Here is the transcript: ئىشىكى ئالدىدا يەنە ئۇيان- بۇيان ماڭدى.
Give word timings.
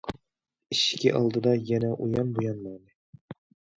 ئىشىكى 0.75 1.11
ئالدىدا 1.19 1.53
يەنە 1.73 1.93
ئۇيان- 1.99 2.33
بۇيان 2.39 2.59
ماڭدى. 2.67 3.43